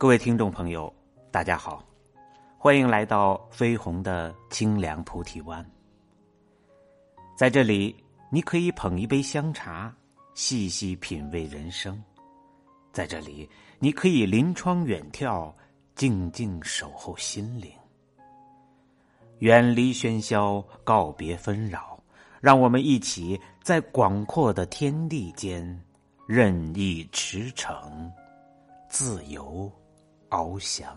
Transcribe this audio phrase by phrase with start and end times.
[0.00, 0.90] 各位听众朋友，
[1.30, 1.84] 大家好，
[2.56, 5.62] 欢迎来到飞鸿的清凉菩提湾。
[7.36, 7.94] 在这里，
[8.30, 9.94] 你可以捧一杯香茶，
[10.32, 11.92] 细细品味人生；
[12.94, 13.46] 在这里，
[13.78, 15.52] 你可以临窗远眺，
[15.94, 17.70] 静静守候心灵。
[19.40, 22.02] 远离喧嚣，告别纷扰，
[22.40, 25.78] 让我们一起在广阔的天地间
[26.26, 28.10] 任意驰骋，
[28.88, 29.70] 自由
[30.30, 30.88] 翱翔。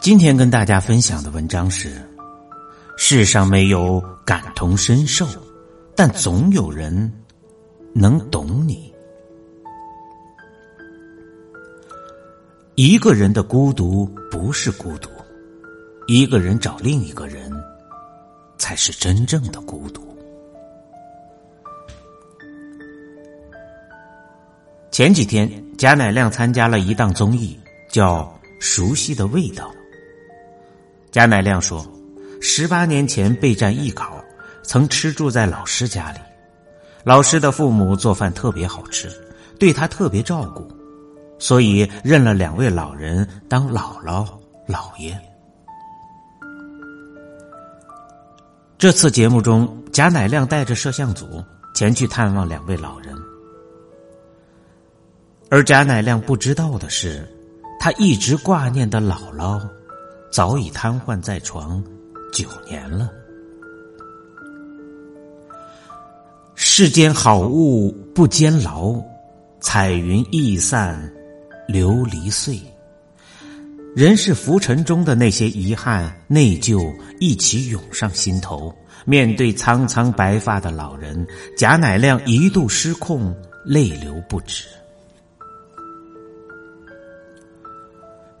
[0.00, 1.96] 今天跟大家分享的文章是：
[2.98, 5.26] 世上没有感同身受，
[5.96, 7.10] 但总有人
[7.94, 8.93] 能懂你。
[12.76, 15.08] 一个人的孤独不是孤独，
[16.08, 17.48] 一个人找另一个人，
[18.58, 20.02] 才是真正的孤独。
[24.90, 27.56] 前几天，贾乃亮参加了一档综艺，
[27.88, 28.22] 叫
[28.58, 29.66] 《熟悉的味道》。
[31.12, 31.86] 贾乃亮说
[32.42, 34.20] ：“十八年前备战艺考，
[34.64, 36.18] 曾吃住在老师家里。
[37.04, 39.08] 老师的父母做饭特别好吃，
[39.60, 40.66] 对他特别照顾，
[41.44, 44.26] 所以认了两位老人当姥姥
[44.66, 45.14] 姥爷。”
[48.78, 53.14] 这次节目中，贾乃亮带着摄像组前去探望两位老人，
[55.50, 57.30] 而贾乃亮不知道的是，
[57.78, 59.60] 他一直挂念的姥姥。
[60.30, 61.84] 早已瘫痪在床
[62.32, 63.10] 九年了。
[66.54, 68.94] 世间好物不坚牢，
[69.60, 71.13] 彩云易散
[71.68, 72.60] 琉璃碎。
[73.94, 78.74] 人世浮沉中的那些遗憾、内疚一起涌上心头。
[79.06, 81.26] 面对苍苍白发的老人，
[81.58, 84.64] 贾乃亮一度失控，泪流不止。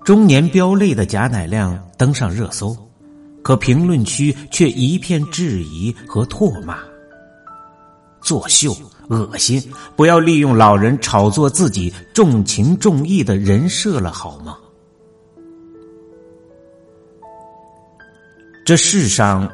[0.04, 2.74] 中年飙泪的贾乃亮登上热搜，
[3.42, 6.78] 可评论区却一片质疑和唾骂。
[8.22, 8.74] 作秀，
[9.08, 9.62] 恶心！
[9.96, 14.58] 不要利用老人炒作自己重情重义的人设了，好吗？
[18.64, 19.50] 这世上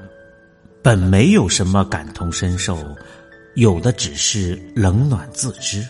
[0.83, 2.79] 本没有什么感同身受，
[3.55, 5.85] 有的只是冷暖自知。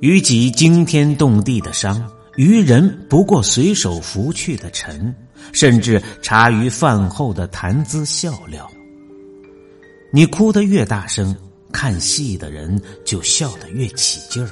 [0.00, 2.10] 于己惊天动地的伤。
[2.36, 5.14] 于人不过随手拂去的尘，
[5.52, 8.70] 甚至茶余饭后的谈资笑料。
[10.12, 11.36] 你哭得越大声，
[11.72, 14.50] 看戏的人就笑得越起劲儿。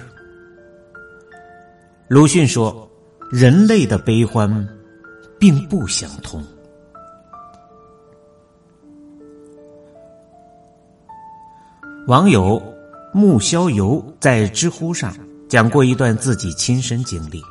[2.06, 2.88] 鲁迅说
[3.30, 4.68] ：“人类的悲欢，
[5.38, 6.42] 并不相通。”
[12.06, 12.62] 网友
[13.12, 15.14] 木逍游在知乎上
[15.48, 17.42] 讲过一段自己亲身经历。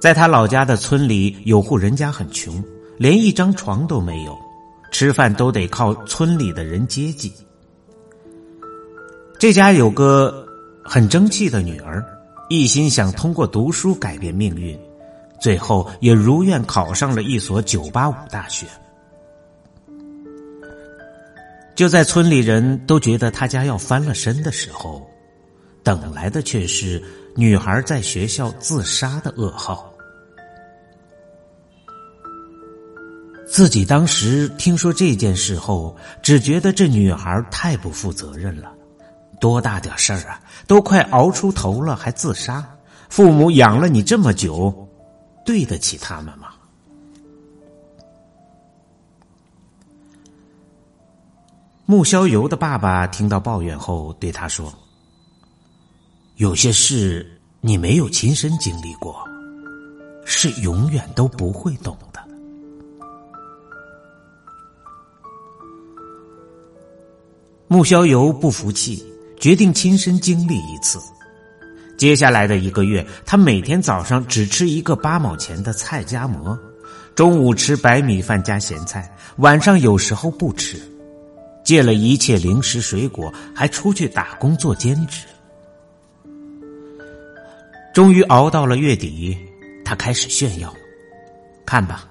[0.00, 2.64] 在他老家的村里，有户人家很穷，
[2.96, 4.36] 连一张床都没有，
[4.94, 7.32] 吃饭都得靠村里的人接济。
[9.40, 10.46] 这家有个
[10.84, 12.00] 很争气的女儿，
[12.48, 14.78] 一心想通过读书改变命运，
[15.40, 18.68] 最后也如愿考上了一所九八五大学。
[21.74, 25.04] 就在村里人都觉得他家要翻了身的时候，
[25.82, 27.02] 等来的却是
[27.34, 29.92] 女孩在学校自杀的噩耗。
[33.54, 38.72] 自己当时听说这件事后，只觉得这女孩太不负责任了。
[39.40, 42.68] 多大点事儿啊，都快熬出头了还自杀，
[43.08, 44.88] 父母养了你这么久，
[45.46, 46.48] 对得起他们吗？
[51.86, 54.74] 穆逍游的爸爸听到抱怨后，对他说
[56.38, 59.14] ：“有些事你没有亲身经历过，
[60.24, 61.96] 是永远都不会懂。”
[67.74, 69.04] 穆逍游不服气，
[69.36, 70.96] 决定亲身经历一次。
[71.96, 76.56] 接下来的一个月，他每天早上只吃一个八毛钱的菜夹馍，
[77.16, 80.80] 中午吃白米饭加咸菜，晚上有时候不吃，
[81.64, 85.24] 戒了一切零食水果，还出去打工做兼职。
[87.92, 89.36] 终于熬到了月底，
[89.84, 90.72] 他开始炫耀
[91.66, 92.06] ：“看吧，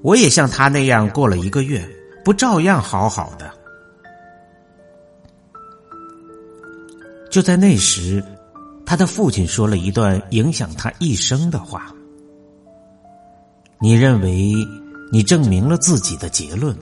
[0.00, 1.86] 我也像他那样过了一个月，
[2.24, 3.52] 不照样好好的。”
[7.34, 8.22] 就在那时，
[8.86, 11.92] 他的父亲说了一段影响他一生的话
[13.82, 14.54] ：“你认为
[15.10, 16.78] 你证明了自己的结论，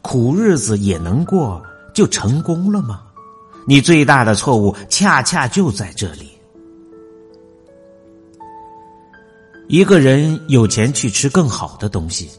[0.00, 1.60] 苦日子也能过，
[1.92, 3.02] 就成功了吗？
[3.66, 6.30] 你最大的错误恰恰就在这里。
[9.66, 12.30] 一个人有钱去吃更好的东西，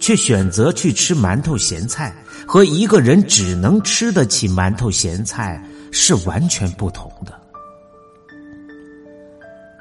[0.00, 2.16] 却选择去吃馒头咸菜，
[2.46, 5.62] 和一个人只能吃得起馒头咸菜。”
[5.92, 7.40] 是完全不同的。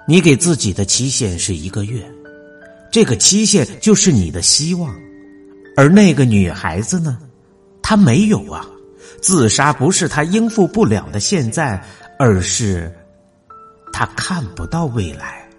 [0.07, 2.05] 你给自己的期限是一个月，
[2.91, 4.93] 这个期限就是你的希望。
[5.77, 7.17] 而那个女孩子呢？
[7.81, 8.65] 她没有啊，
[9.21, 11.81] 自杀不是她应付不了的现在，
[12.19, 12.93] 而是
[13.93, 15.49] 她看不到未来。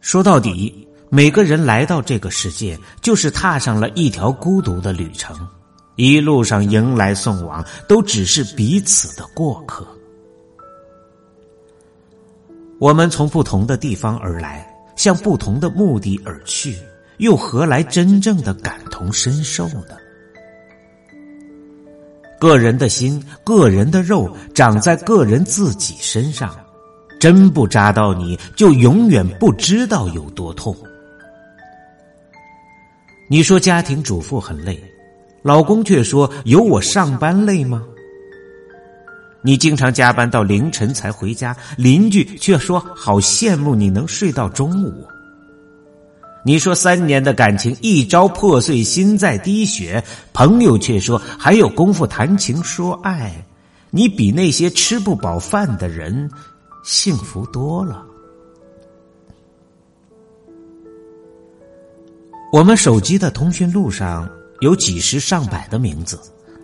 [0.00, 5.36] 说到底，每个人来到这个世界，就是踏上了一条孤独的旅程。
[5.96, 9.86] 一路上迎来送往，都只是彼此的过客。
[12.80, 16.76] 我们从不同的地方而来，向不同的目的而去，
[17.18, 19.96] 又何来真正的感同身受呢？
[22.40, 26.54] 个人的心，个人的肉，长在个人自己身上，
[27.20, 30.76] 针不扎到你，就永远不知道有多痛。
[33.30, 34.82] 你说家庭主妇很累。
[35.44, 37.84] 老公却说：“有我上班累吗？
[39.42, 45.06] 你经常加班到凌晨才回家，邻居却说好羡慕你能睡到中午。
[46.46, 50.02] 你说三年的感情一朝破碎，心在滴血，
[50.32, 53.30] 朋友却说还有功夫谈情说爱，
[53.90, 56.26] 你比那些吃不饱饭的人
[56.84, 58.02] 幸福多了。
[62.50, 64.26] 我们手机的通讯录上。”
[64.60, 66.18] 有几十上百的名字，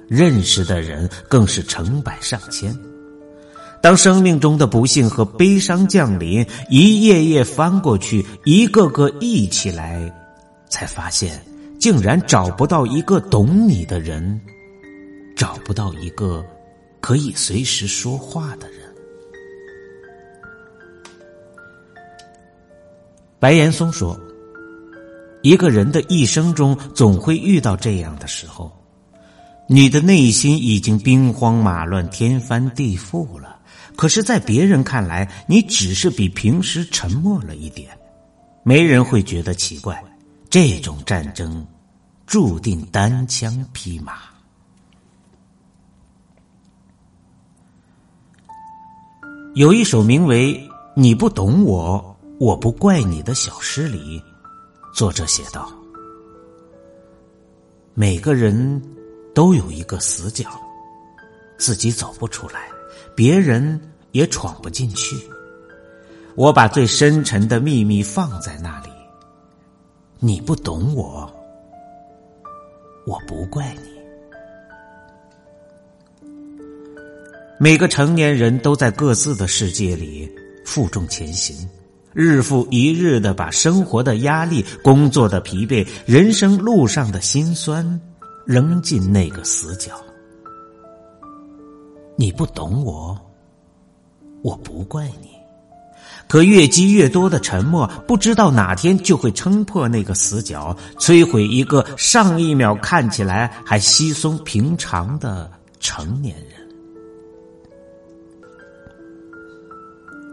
[0.09, 2.77] 认识的人更是成百上千。
[3.83, 10.13] 当生命中的不幸和悲伤降临，一页页翻过去，一个个忆起来，
[10.69, 11.43] 才发现
[11.79, 14.41] 竟然找不到一个懂你的人，
[15.35, 16.45] 找不到一个
[17.01, 18.81] 可以随时说话的人。
[23.39, 24.19] 白岩松说。
[25.43, 28.71] 一个人的一生中，总会遇到这样的时候，
[29.69, 33.59] 你的内心已经兵荒马乱、天翻地覆了。
[33.97, 37.91] 可是，在别人看来，你只是比平时沉默了一点，
[38.63, 40.03] 没人会觉得奇怪。
[40.49, 41.67] 这种战争，
[42.27, 44.15] 注定单枪匹马。
[49.55, 50.55] 有一首名为
[50.95, 54.23] 《你不懂我，我不怪你》的小诗里。
[54.93, 55.73] 作者写道
[57.95, 58.83] ：“每个人
[59.35, 60.51] 都有一个死角，
[61.57, 62.69] 自己走不出来，
[63.15, 63.81] 别人
[64.13, 65.17] 也闯不进去。
[66.35, 68.91] 我把最深沉的秘密放在那里。
[70.19, 71.33] 你不懂我，
[73.07, 73.91] 我不怪你。
[77.59, 80.31] 每个成年人都在各自的世界里
[80.65, 81.69] 负重前行。”
[82.13, 88.01] 日复一日的把生活的压力、工作的疲惫、人生路上的辛酸
[88.45, 89.93] 扔进那个死角。
[92.17, 93.19] 你不懂我，
[94.43, 95.31] 我不怪你。
[96.29, 105.51] 可越积越多的沉默，不知道哪天就会撑破那个死角，摧毁一个上一秒看起来还稀松平常的
[105.81, 106.60] 成年人。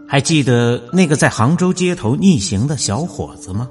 [0.08, 3.68] 还记得那个在杭州街头逆行的小伙子吗？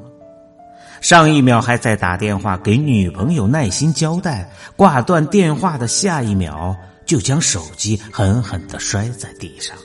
[1.01, 6.75] 上一秒还在打电话给女朋友耐心交代，挂断电话的下一秒
[7.05, 9.75] 就将手机狠狠的摔在地上，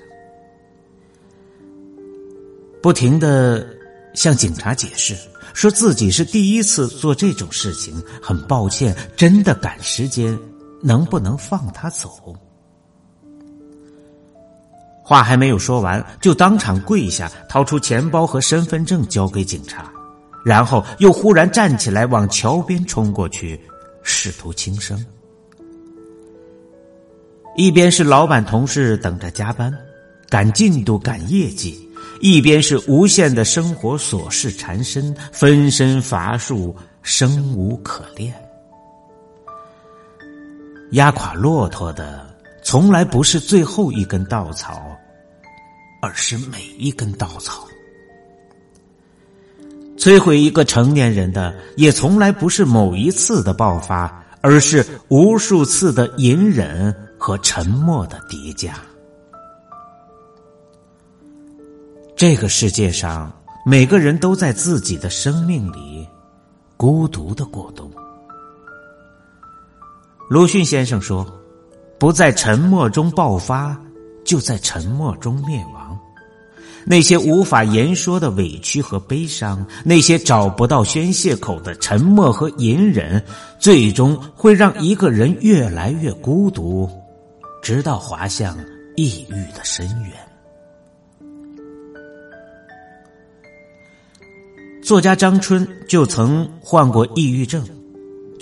[2.82, 3.66] 不停的
[4.14, 5.16] 向警察解释，
[5.54, 10.38] 说自己是第一次做这种事情，很抱歉，真的赶时间，
[10.82, 12.34] 能不能放他走？
[15.02, 19.92] 话还没有说完，就当场跪下，掏出钱包和身份证交给警察，
[20.44, 23.60] 然后又忽然站起来往桥边冲过去，
[24.02, 25.04] 试图轻生。
[27.56, 29.76] 一边是老板同事等着加班，
[30.30, 31.74] 赶进度赶业绩；
[32.20, 38.32] 一边是无限的生活琐事缠身，分身乏术，生无可恋。
[40.92, 42.31] 压垮骆驼的。
[42.72, 44.96] 从来不是最后一根稻草，
[46.00, 47.68] 而是每一根稻草。
[49.98, 58.72] 摧毁一个成年人的，也从来不是某一次的爆发，而是无数次的隐忍和沉默的叠加。
[62.16, 63.30] 这个世界上，
[63.66, 66.08] 每个人都在自己的生命里
[66.78, 67.92] 孤独的过冬。
[70.30, 71.22] 鲁迅先生说
[72.02, 73.80] ：“不在沉默中爆发，
[74.24, 75.96] 就在沉默中灭亡。
[76.84, 83.24] 那些无法言说的委屈和悲伤，那些找不到宣泄口的沉默和隐忍，
[83.56, 86.90] 最终会让一个人越来越孤独，
[87.62, 88.58] 直到滑向
[88.96, 90.10] 抑郁的深渊。”
[94.82, 97.64] 作家张春就曾患过抑郁症。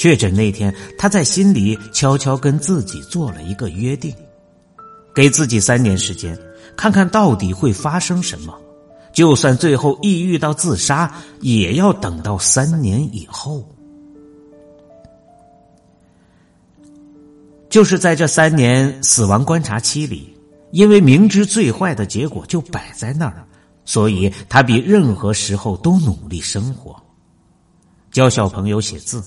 [0.01, 4.11] 确诊那天，他在心里悄悄跟自己做了一个约定，
[5.15, 6.35] 给自己三年时间，
[6.75, 8.59] 看看到底会发生什么。
[9.13, 13.63] 就算最后抑郁到自杀，也要等到三年以后。
[17.69, 20.35] 就是在这三年死亡观察期里，
[20.71, 23.47] 因为明知最坏的结果就摆在那儿，
[23.85, 26.97] 所以他比任何时候都努力生活，
[28.11, 29.23] 教小朋友写字。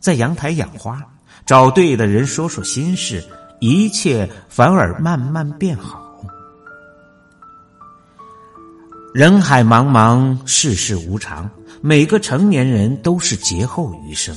[0.00, 1.02] 在阳台养花，
[1.46, 3.22] 找对的人说说心事，
[3.60, 6.04] 一切反而慢慢变好。
[9.14, 11.50] 人海茫茫，世事无常，
[11.80, 14.36] 每个成年人都是劫后余生。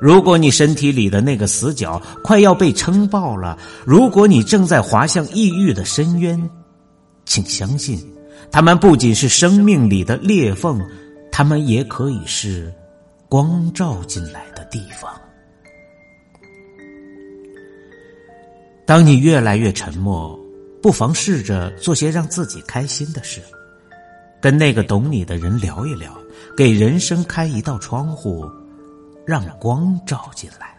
[0.00, 6.50] 如果你身体里的那个死角快要被撑爆了，如果你正在滑向抑郁的深渊，
[7.24, 7.98] 请相信，
[8.50, 10.80] 他们不仅是生命里的裂缝，
[11.30, 12.72] 他们也可以是。
[13.30, 15.08] 光照进来的地方。
[18.84, 20.36] 当你越来越沉默，
[20.82, 23.40] 不妨试着做些让自己开心的事，
[24.42, 26.12] 跟那个懂你的人聊一聊，
[26.56, 28.50] 给人生开一道窗户，
[29.24, 30.76] 让光照进来。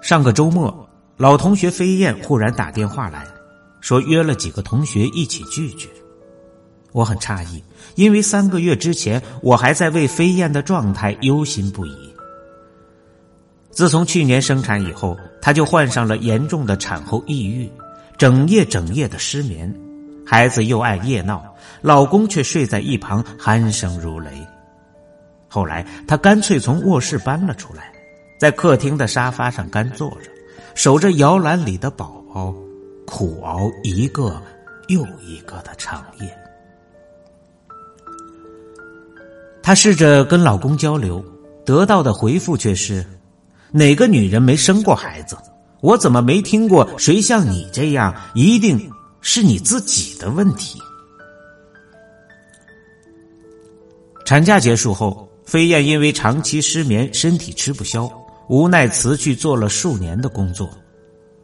[0.00, 0.88] 上个周末，
[1.18, 3.26] 老同学飞燕忽然打电话来
[3.82, 5.90] 说，约了几个同学一起聚聚。
[6.92, 7.62] 我很诧异，
[7.94, 12.14] 因为三个月之前我还在为飞燕的状态忧心不已。
[13.70, 17.70] 自从去年生产以后，她就患上了严重的产后抑郁，
[18.18, 19.72] 整夜整夜的失眠，
[20.26, 21.44] 孩子又爱夜闹，
[21.80, 24.30] 老公却睡在一旁鼾声如雷。
[25.48, 27.92] 后来她干脆从卧室搬了出来，
[28.38, 30.30] 在客厅的沙发上干坐着，
[30.74, 32.52] 守着摇篮里的宝宝，
[33.06, 34.42] 苦熬一个
[34.88, 36.36] 又一个的长夜。
[39.70, 41.24] 她试着跟老公交流，
[41.64, 43.06] 得到的回复却是
[43.70, 45.36] ：“哪个女人没生过孩子？
[45.80, 48.12] 我怎么没听过谁像你这样？
[48.34, 50.80] 一定是你自己的问题。”
[54.26, 58.10] 产假结束后，飞燕因为长期失眠，身体吃不消，
[58.48, 60.68] 无奈辞去做了数年的工作，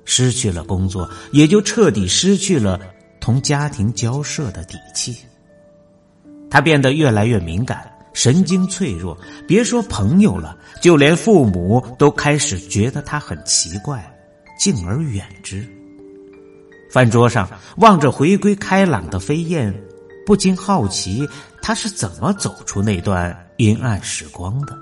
[0.05, 2.81] 失去了工作，也就彻底失去了
[3.21, 5.17] 同家庭交涉的底气。
[6.51, 7.89] 她变得越来越敏感。
[8.17, 9.15] 神经脆弱，
[9.47, 14.11] 别说朋友了，就连父母都开始觉得他很奇怪，
[14.59, 15.63] 敬而远之。
[16.91, 17.47] 饭桌上
[17.77, 19.71] 望着回归开朗的飞燕，
[20.25, 21.29] 不禁好奇
[21.61, 24.75] 他是怎么走出那段阴暗时光的。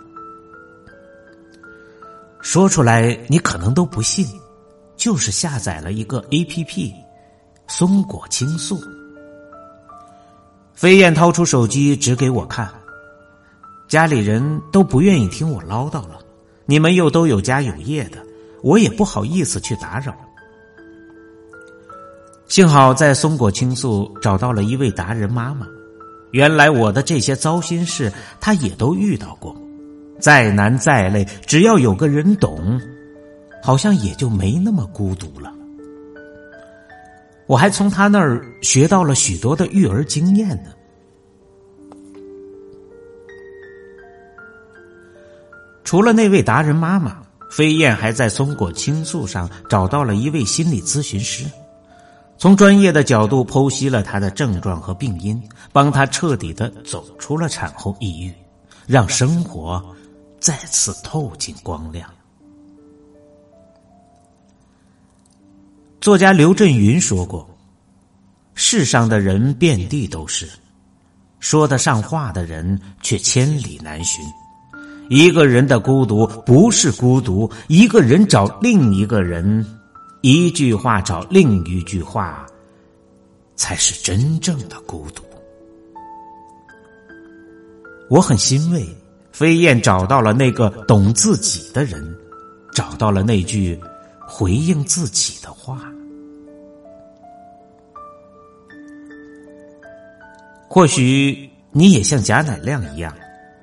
[2.41, 4.25] 说出来你可能都不信，
[4.97, 6.95] 就是下载了一个 A P P，
[7.67, 8.81] 松果倾诉。
[10.73, 12.73] 飞燕掏出手机指给我看。
[13.89, 16.19] 家里人都不愿意听我唠叨了，
[16.67, 18.19] 你们又都有家有业的，
[18.63, 20.15] 我也不好意思去打扰。
[22.49, 25.67] 幸好在松果倾诉找到了一位达人妈妈，
[26.33, 29.55] 原来我的这些糟心事，她也都遇到过。
[30.21, 32.81] 再难再累，只要有个人懂，
[33.63, 35.53] 好像也就没那么孤独了。
[37.47, 40.71] 我还从他那儿学到了许多的育儿经验呢。
[45.85, 51.45] 除了那位达人妈妈，飞燕还在松果倾诉上找到了一位心理咨询师，
[52.39, 55.41] 从专业的角度剖析了她的症状和病因，
[55.73, 58.33] 帮她彻底的走出了产后抑郁，
[58.87, 59.85] 让生活
[60.41, 62.11] 再次透进光亮。
[66.01, 67.49] 作家刘震云说过
[68.55, 70.51] ：“世上的人遍地都是，
[71.41, 74.25] 说得上话的人却千里难寻。”
[75.09, 79.65] 一个人的孤独不是孤独，一个人找另一个人，
[80.23, 82.47] 一句话找另一句话，
[83.55, 85.23] 才是真正的孤独。
[88.09, 88.87] 我很欣慰，
[89.33, 92.03] 飞燕找到了那个懂自己的人，
[92.73, 93.79] 找到了那句
[94.27, 95.81] 回应自己的话。
[100.69, 103.15] 或许你也像贾乃亮一样，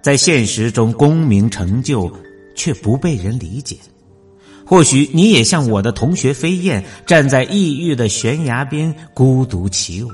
[0.02, 2.12] 在现实中功名成就
[2.56, 3.76] 却不被人理解；
[4.66, 10.10] 或许你也像我的同学飞燕，站在异域的悬崖边孤独起舞；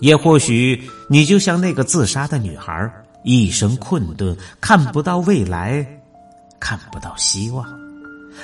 [0.00, 2.90] 也或许你就像那个自杀的女孩。
[3.28, 5.84] 一生困顿，看不到未来，
[6.60, 7.66] 看不到希望，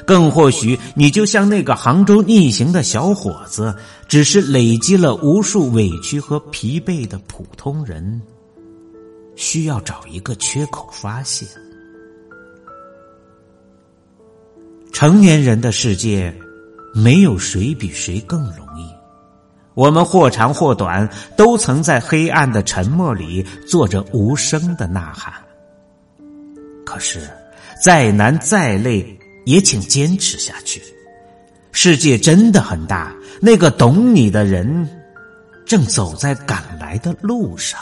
[0.04, 3.72] 更或许你就像那个杭州逆行的小伙子，
[4.08, 8.20] 只是累积了无数委屈和疲惫的普通人，
[9.36, 11.46] 需要找一个缺口发泄。
[14.92, 16.32] 成年人的世界，
[16.94, 18.86] 没有谁比谁更容易。
[19.74, 25.32] 我们或长或短，都曾在黑暗的沉默里做着无声的呐喊。
[26.84, 27.26] 可是，
[27.82, 30.82] 再难再累，也请坚持下去。
[31.72, 34.86] 世界真的很大，那个懂你的人，
[35.64, 37.80] 正走在赶来的路上。